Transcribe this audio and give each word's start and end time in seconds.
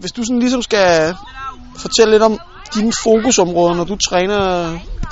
hvis 0.00 0.12
du 0.12 0.24
sådan 0.24 0.38
ligesom 0.38 0.62
skal 0.62 1.14
fortælle 1.84 2.10
lidt 2.14 2.22
om 2.22 2.34
dine 2.74 2.92
fokusområder, 3.04 3.74
når 3.74 3.84
du 3.84 3.96
træner 4.08 4.42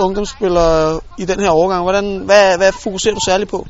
ungdomsspillere 0.04 1.00
i 1.22 1.24
den 1.30 1.40
her 1.40 1.50
overgang, 1.50 1.82
hvordan, 1.82 2.06
hvad, 2.28 2.44
hvad 2.60 2.72
fokuserer 2.84 3.14
du 3.14 3.20
særligt 3.28 3.50
på? 3.50 3.66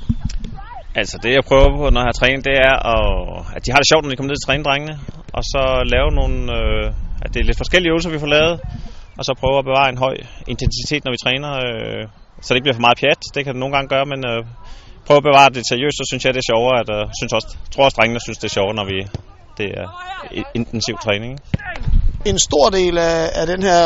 Altså 1.00 1.16
det 1.22 1.30
jeg 1.36 1.44
prøver 1.50 1.68
på, 1.78 1.84
når 1.90 2.00
jeg 2.00 2.10
har 2.10 2.18
trænet, 2.20 2.44
det 2.48 2.56
er, 2.68 2.74
at, 2.94 3.06
at 3.56 3.60
de 3.64 3.70
har 3.72 3.80
det 3.80 3.88
sjovt, 3.90 4.02
når 4.02 4.10
de 4.10 4.16
kommer 4.16 4.32
ned 4.32 4.40
til 4.40 4.64
drengene. 4.68 4.94
Og 5.36 5.42
så 5.52 5.62
lave 5.94 6.08
nogle, 6.20 6.36
øh, 6.58 6.86
at 7.24 7.28
det 7.32 7.38
er 7.40 7.46
lidt 7.48 7.62
forskellige 7.62 7.90
øvelser, 7.92 8.10
vi 8.16 8.22
får 8.24 8.32
lavet. 8.36 8.54
Og 9.18 9.22
så 9.26 9.32
prøve 9.42 9.58
at 9.58 9.68
bevare 9.70 9.88
en 9.94 10.02
høj 10.04 10.16
intensitet, 10.52 11.02
når 11.04 11.12
vi 11.14 11.20
træner. 11.24 11.50
Øh, 11.64 12.02
så 12.42 12.48
det 12.48 12.56
ikke 12.58 12.66
bliver 12.66 12.80
for 12.80 12.86
meget 12.86 13.00
pjat. 13.02 13.20
Det 13.34 13.40
kan 13.44 13.52
det 13.54 13.60
nogle 13.62 13.74
gange 13.76 13.88
gøre, 13.94 14.06
men 14.12 14.20
øh, 14.30 14.40
prøve 15.06 15.20
at 15.22 15.28
bevare 15.30 15.50
det 15.56 15.62
seriøst, 15.72 15.96
så 16.00 16.04
synes 16.10 16.22
jeg, 16.24 16.32
det 16.34 16.42
er 16.44 16.50
sjovere. 16.52 16.76
At, 16.82 16.88
øh, 16.96 17.02
synes 17.18 17.32
også, 17.38 17.50
tror 17.72 17.84
også, 17.86 17.96
drengene 17.98 18.20
synes, 18.26 18.38
det 18.42 18.48
er 18.50 18.56
sjovere, 18.58 18.78
når 18.80 18.86
vi, 18.92 18.98
det 19.58 19.68
er 19.80 19.86
intensiv 20.54 20.96
træning. 21.04 21.38
En 22.24 22.38
stor 22.38 22.70
del 22.70 22.98
af, 22.98 23.30
af 23.40 23.46
den 23.46 23.62
her 23.62 23.82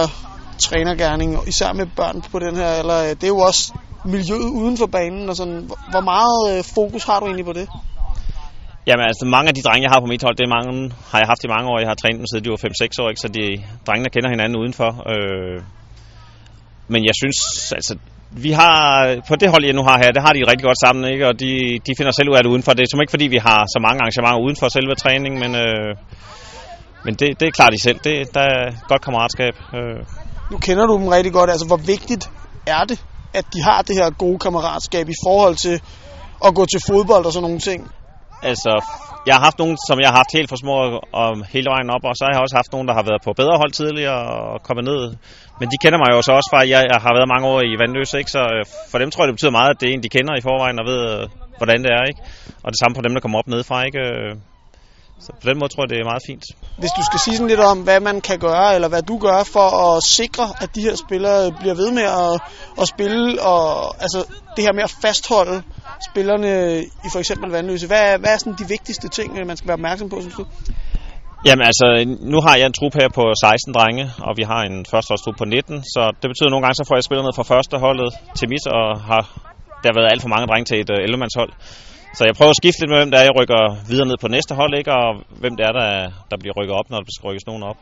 trænergærning, 0.58 1.48
især 1.48 1.72
med 1.72 1.86
børn 1.96 2.22
på 2.32 2.38
den 2.38 2.56
her 2.56 2.70
eller 2.80 2.98
det 3.14 3.24
er 3.24 3.34
jo 3.36 3.38
også 3.38 3.72
miljøet 4.04 4.50
uden 4.60 4.76
for 4.78 4.86
banen. 4.86 5.28
Og 5.28 5.36
sådan. 5.36 5.70
Hvor 5.92 6.04
meget 6.12 6.40
øh, 6.52 6.64
fokus 6.74 7.04
har 7.04 7.20
du 7.20 7.26
egentlig 7.26 7.44
på 7.44 7.52
det? 7.52 7.68
Jamen 8.86 9.04
altså, 9.10 9.24
mange 9.36 9.48
af 9.48 9.54
de 9.54 9.62
drenge, 9.62 9.84
jeg 9.86 9.92
har 9.94 10.00
på 10.00 10.06
mit 10.06 10.22
hold, 10.22 10.36
det 10.36 10.44
er 10.44 10.54
mange, 10.58 10.72
har 11.10 11.18
jeg 11.22 11.28
haft 11.32 11.44
i 11.44 11.52
mange 11.54 11.66
år. 11.70 11.78
Jeg 11.78 11.88
har 11.88 11.98
trænet 12.02 12.18
dem 12.18 12.26
siden 12.26 12.44
de 12.44 12.50
var 12.50 12.56
5-6 12.56 13.02
år, 13.02 13.08
ikke? 13.10 13.20
så 13.24 13.28
de 13.28 13.44
drengene 13.86 14.10
kender 14.14 14.30
hinanden 14.34 14.56
udenfor. 14.62 14.90
Øh, 15.12 15.58
men 16.92 17.00
jeg 17.08 17.14
synes, 17.20 17.38
altså, 17.78 17.92
vi 18.36 18.50
har, 18.52 18.76
på 19.28 19.36
det 19.36 19.48
hold, 19.50 19.64
jeg 19.64 19.74
nu 19.74 19.84
har 19.88 19.96
her, 20.02 20.10
det 20.16 20.22
har 20.26 20.32
de 20.32 20.50
rigtig 20.50 20.66
godt 20.70 20.80
sammen, 20.84 21.04
ikke? 21.12 21.24
og 21.28 21.34
de, 21.40 21.52
de 21.86 21.92
finder 21.98 22.12
selv 22.12 22.28
ud 22.30 22.36
af 22.36 22.42
det 22.42 22.50
udenfor. 22.50 22.72
Det 22.72 22.82
er 22.82 22.90
som 22.90 23.00
ikke 23.00 23.14
fordi, 23.16 23.26
vi 23.36 23.40
har 23.48 23.60
så 23.74 23.78
mange 23.86 23.98
arrangementer 24.02 24.44
uden 24.46 24.56
for 24.60 24.68
selve 24.68 24.94
træningen, 24.94 25.38
men, 25.44 25.52
øh, 25.64 25.90
men 27.04 27.14
det, 27.20 27.28
det 27.40 27.46
er 27.48 27.54
klart 27.58 27.72
de 27.76 27.82
selv. 27.82 27.98
Det, 28.08 28.14
der 28.34 28.44
er 28.54 28.62
godt 28.90 29.02
kammeratskab. 29.06 29.54
Øh. 29.76 29.98
Nu 30.50 30.56
kender 30.66 30.86
du 30.86 30.94
dem 31.00 31.08
rigtig 31.08 31.32
godt. 31.32 31.50
Altså, 31.50 31.66
hvor 31.66 31.80
vigtigt 31.92 32.24
er 32.66 32.84
det, 32.90 32.98
at 33.34 33.44
de 33.54 33.62
har 33.62 33.82
det 33.82 33.94
her 33.96 34.10
gode 34.10 34.38
kammeratskab 34.38 35.08
i 35.08 35.18
forhold 35.26 35.56
til 35.56 35.76
at 36.46 36.54
gå 36.54 36.66
til 36.66 36.80
fodbold 36.88 37.24
og 37.26 37.32
sådan 37.32 37.44
nogle 37.48 37.60
ting? 37.60 37.80
Altså, 38.50 38.72
jeg 39.26 39.34
har 39.36 39.42
haft 39.48 39.58
nogen, 39.62 39.76
som 39.88 39.96
jeg 40.00 40.08
har 40.10 40.16
haft 40.22 40.32
helt 40.38 40.48
for 40.52 40.58
små 40.64 40.74
og 41.20 41.28
hele 41.54 41.68
vejen 41.74 41.88
op, 41.96 42.04
og 42.10 42.14
så 42.16 42.22
har 42.24 42.32
jeg 42.34 42.44
også 42.46 42.56
haft 42.60 42.72
nogen, 42.74 42.88
der 42.88 42.94
har 42.98 43.06
været 43.10 43.22
på 43.26 43.30
bedre 43.40 43.56
hold 43.62 43.72
tidligere 43.80 44.22
og 44.52 44.62
kommet 44.66 44.84
ned. 44.90 45.02
Men 45.60 45.66
de 45.72 45.76
kender 45.82 45.98
mig 46.02 46.10
jo 46.14 46.20
så 46.22 46.32
også 46.38 46.50
fra, 46.52 46.60
at 46.64 46.70
jeg 46.74 46.82
har 47.06 47.12
været 47.16 47.32
mange 47.34 47.46
år 47.52 47.60
i 47.70 47.72
Vandløse, 47.80 48.18
ikke? 48.20 48.30
så 48.36 48.42
øh, 48.54 48.62
for 48.90 48.98
dem 49.02 49.10
tror 49.10 49.20
jeg, 49.22 49.28
det 49.28 49.36
betyder 49.38 49.58
meget, 49.58 49.70
at 49.72 49.80
det 49.80 49.86
er 49.88 49.92
en, 49.94 50.02
de 50.06 50.14
kender 50.16 50.34
i 50.36 50.46
forvejen 50.48 50.78
og 50.82 50.86
ved, 50.90 51.00
øh, 51.12 51.20
hvordan 51.60 51.78
det 51.84 51.90
er. 51.98 52.04
Ikke? 52.10 52.20
Og 52.64 52.68
det 52.72 52.78
samme 52.80 52.94
for 52.96 53.04
dem, 53.06 53.12
der 53.14 53.20
kommer 53.24 53.38
op 53.40 53.48
nedefra. 53.52 53.76
Ikke? 53.88 54.00
Øh, 54.08 54.32
så 55.24 55.30
på 55.42 55.46
den 55.50 55.58
måde 55.58 55.70
tror 55.72 55.82
jeg, 55.82 55.90
det 55.90 55.98
er 55.98 56.12
meget 56.12 56.26
fint. 56.30 56.44
Hvis 56.82 56.92
du 56.98 57.02
skal 57.08 57.20
sige 57.24 57.36
sådan 57.36 57.52
lidt 57.52 57.64
om, 57.72 57.78
hvad 57.88 58.00
man 58.00 58.20
kan 58.28 58.38
gøre, 58.38 58.74
eller 58.74 58.88
hvad 58.88 59.02
du 59.02 59.16
gør 59.18 59.40
for 59.56 59.68
at 59.84 60.02
sikre, 60.18 60.46
at 60.62 60.68
de 60.76 60.82
her 60.86 60.96
spillere 61.04 61.52
bliver 61.60 61.76
ved 61.82 61.90
med 61.98 62.06
at, 62.24 62.34
at 62.80 62.86
spille, 62.94 63.42
og 63.52 63.62
altså 64.04 64.20
det 64.56 64.64
her 64.64 64.72
med 64.72 64.84
at 64.88 64.94
fastholde 65.02 65.62
spillerne 66.10 66.52
i 67.06 67.08
for 67.12 67.18
eksempel 67.22 67.50
Vandløse. 67.50 67.86
Hvad, 67.86 68.18
hvad 68.20 68.30
er 68.34 68.38
sådan 68.38 68.58
de 68.62 68.66
vigtigste 68.74 69.08
ting, 69.08 69.28
øh, 69.38 69.46
man 69.46 69.56
skal 69.56 69.68
være 69.68 69.80
opmærksom 69.80 70.08
på, 70.08 70.20
synes 70.20 70.36
du? 70.40 70.44
Jamen 71.46 71.64
altså, 71.70 71.86
nu 72.32 72.38
har 72.46 72.54
jeg 72.56 72.66
en 72.66 72.78
trup 72.78 72.94
her 73.00 73.08
på 73.18 73.24
16 73.40 73.74
drenge, 73.76 74.04
og 74.26 74.32
vi 74.38 74.44
har 74.50 74.60
en 74.70 74.76
førsteholdstrup 74.92 75.36
på 75.38 75.44
19, 75.44 75.82
så 75.94 76.02
det 76.20 76.26
betyder 76.30 76.48
at 76.48 76.54
nogle 76.54 76.64
gange, 76.64 76.76
så 76.80 76.84
får 76.88 76.96
jeg 76.96 77.04
spillet 77.04 77.24
ned 77.24 77.34
fra 77.38 77.50
førsteholdet 77.52 78.10
til 78.38 78.46
mit, 78.52 78.64
og 78.78 78.86
har 79.10 79.22
der 79.80 79.88
har 79.90 79.98
været 79.98 80.12
alt 80.12 80.22
for 80.24 80.32
mange 80.34 80.46
drenge 80.50 80.66
til 80.70 80.76
et 80.82 80.90
øh, 80.94 80.98
uh, 80.98 81.06
11-mandshold. 81.08 81.52
Så 82.16 82.22
jeg 82.28 82.34
prøver 82.38 82.52
at 82.54 82.60
skifte 82.62 82.80
lidt 82.80 82.90
med, 82.92 82.98
hvem 83.00 83.12
der 83.12 83.18
er, 83.18 83.26
jeg 83.28 83.36
rykker 83.40 83.60
videre 83.90 84.08
ned 84.10 84.18
på 84.20 84.28
næste 84.36 84.52
hold, 84.60 84.72
ikke? 84.80 84.92
og 84.98 85.08
hvem 85.42 85.54
det 85.56 85.64
er, 85.68 85.74
der, 85.80 85.88
der 86.30 86.36
bliver 86.42 86.54
rykket 86.58 86.74
op, 86.80 86.88
når 86.90 86.98
der 87.06 87.12
skal 87.14 87.26
rykkes 87.28 87.46
nogen 87.50 87.62
op. 87.70 87.78